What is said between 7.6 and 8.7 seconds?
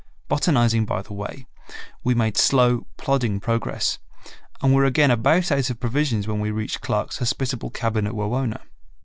cabin at Wawona.